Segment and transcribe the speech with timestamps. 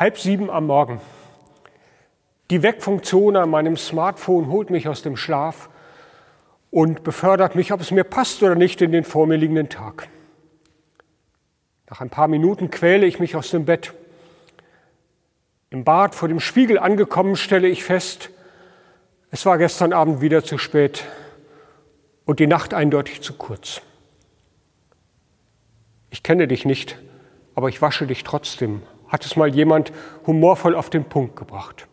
[0.00, 0.98] Halb sieben am Morgen.
[2.50, 5.68] Die Wegfunktion an meinem Smartphone holt mich aus dem Schlaf
[6.70, 10.08] und befördert mich, ob es mir passt oder nicht, in den vor mir liegenden Tag.
[11.90, 13.92] Nach ein paar Minuten quäle ich mich aus dem Bett.
[15.68, 18.30] Im Bad vor dem Spiegel angekommen stelle ich fest,
[19.30, 21.04] es war gestern Abend wieder zu spät
[22.24, 23.82] und die Nacht eindeutig zu kurz.
[26.08, 26.98] Ich kenne dich nicht,
[27.54, 28.80] aber ich wasche dich trotzdem
[29.10, 29.92] hat es mal jemand
[30.26, 31.86] humorvoll auf den Punkt gebracht.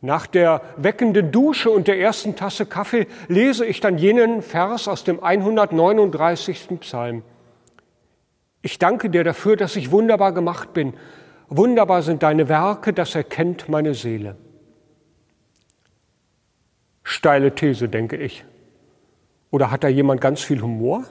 [0.00, 5.02] Nach der weckenden Dusche und der ersten Tasse Kaffee lese ich dann jenen Vers aus
[5.02, 6.78] dem 139.
[6.80, 7.22] Psalm.
[8.62, 10.94] Ich danke dir dafür, dass ich wunderbar gemacht bin.
[11.48, 14.36] Wunderbar sind deine Werke, das erkennt meine Seele.
[17.02, 18.44] Steile These, denke ich.
[19.50, 21.04] Oder hat da jemand ganz viel Humor?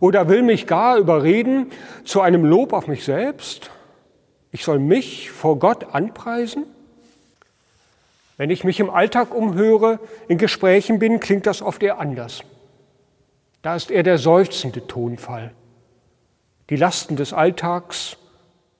[0.00, 1.70] Oder will mich gar überreden
[2.04, 3.70] zu einem Lob auf mich selbst?
[4.52, 6.64] Ich soll mich vor Gott anpreisen?
[8.36, 12.42] Wenn ich mich im Alltag umhöre, in Gesprächen bin, klingt das oft eher anders.
[13.62, 15.52] Da ist eher der seufzende Tonfall.
[16.70, 18.16] Die Lasten des Alltags,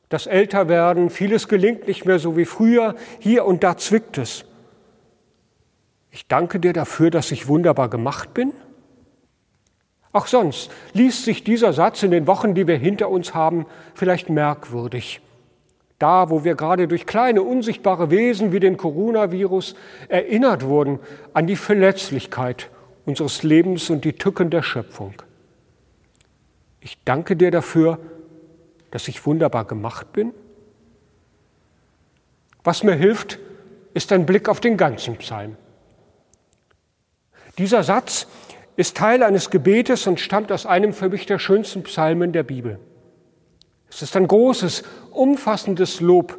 [0.09, 4.45] das Älterwerden, vieles gelingt nicht mehr so wie früher, hier und da zwickt es.
[6.11, 8.53] Ich danke dir dafür, dass ich wunderbar gemacht bin
[10.13, 14.29] auch sonst liest sich dieser Satz in den Wochen, die wir hinter uns haben, vielleicht
[14.29, 15.21] merkwürdig.
[16.01, 19.75] Da, wo wir gerade durch kleine unsichtbare Wesen wie den Coronavirus
[20.09, 20.99] erinnert wurden
[21.35, 22.71] an die Verletzlichkeit
[23.05, 25.15] unseres Lebens und die Tücken der Schöpfung.
[26.81, 27.99] Ich danke dir dafür,
[28.91, 30.33] dass ich wunderbar gemacht bin.
[32.65, 33.39] Was mir hilft,
[33.95, 35.57] ist ein Blick auf den ganzen Psalm.
[37.59, 38.27] Dieser Satz
[38.81, 42.79] ist Teil eines Gebetes und stammt aus einem für mich der schönsten Psalmen der Bibel.
[43.91, 46.39] Es ist ein großes, umfassendes Lob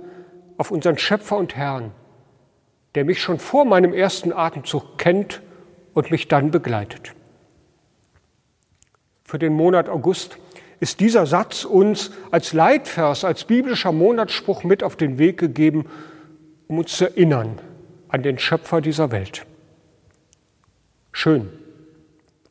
[0.57, 1.91] auf unseren Schöpfer und Herrn,
[2.95, 5.43] der mich schon vor meinem ersten Atemzug kennt
[5.93, 7.13] und mich dann begleitet.
[9.23, 10.39] Für den Monat August
[10.79, 15.85] ist dieser Satz uns als Leitvers, als biblischer Monatsspruch mit auf den Weg gegeben,
[16.67, 17.59] um uns zu erinnern
[18.07, 19.45] an den Schöpfer dieser Welt.
[21.11, 21.49] Schön,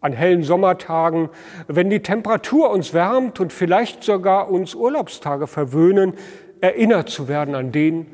[0.01, 1.29] an hellen Sommertagen,
[1.69, 6.15] wenn die Temperatur uns wärmt und vielleicht sogar uns Urlaubstage verwöhnen,
[6.61, 8.07] erinnert zu werden an den,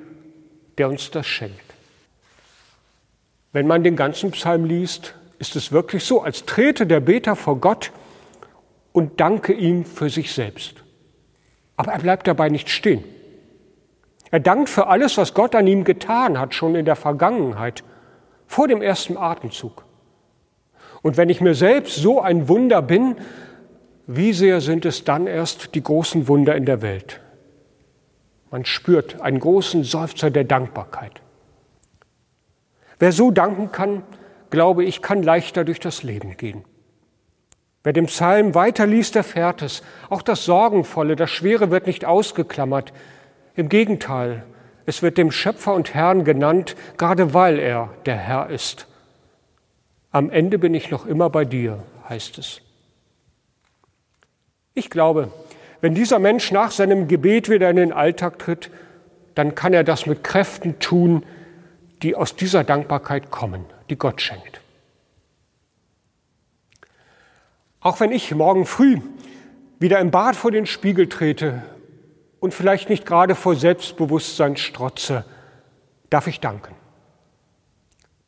[0.79, 1.61] der uns das schenkt.
[3.53, 7.61] Wenn man den ganzen Psalm liest, ist es wirklich so, als trete der Beter vor
[7.61, 7.93] Gott
[8.93, 10.83] und danke ihm für sich selbst.
[11.77, 13.05] Aber er bleibt dabei nicht stehen.
[14.31, 17.85] Er dankt für alles, was Gott an ihm getan hat, schon in der Vergangenheit,
[18.47, 19.86] vor dem ersten Atemzug.
[21.06, 23.15] Und wenn ich mir selbst so ein Wunder bin,
[24.09, 27.21] wie sehr sind es dann erst die großen Wunder in der Welt?
[28.50, 31.21] Man spürt einen großen Seufzer der Dankbarkeit.
[32.98, 34.03] Wer so danken kann,
[34.51, 36.65] glaube ich, kann leichter durch das Leben gehen.
[37.84, 39.84] Wer den Psalm weiterliest, erfährt es.
[40.10, 42.92] Auch das Sorgenvolle, das Schwere wird nicht ausgeklammert.
[43.54, 44.42] Im Gegenteil,
[44.86, 48.89] es wird dem Schöpfer und Herrn genannt, gerade weil er der Herr ist
[50.16, 52.63] am Ende bin ich noch immer bei dir, heißt es.
[54.72, 55.30] Ich glaube,
[55.83, 58.71] wenn dieser Mensch nach seinem Gebet wieder in den Alltag tritt,
[59.34, 61.27] dann kann er das mit Kräften tun,
[62.01, 64.63] die aus dieser Dankbarkeit kommen, die Gott schenkt.
[67.80, 69.03] Auch wenn ich morgen früh
[69.78, 71.62] wieder im Bad vor den Spiegel trete
[72.41, 75.27] und vielleicht nicht gerade vor Selbstbewusstsein strotze,
[76.09, 76.74] darf ich danken.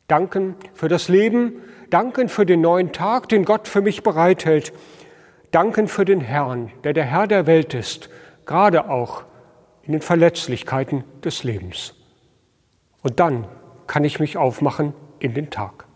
[0.07, 4.73] Danken für das Leben, danken für den neuen Tag, den Gott für mich bereithält.
[5.51, 8.09] Danken für den Herrn, der der Herr der Welt ist,
[8.45, 9.23] gerade auch
[9.83, 11.95] in den Verletzlichkeiten des Lebens.
[13.01, 13.47] Und dann
[13.87, 15.88] kann ich mich aufmachen in den Tag.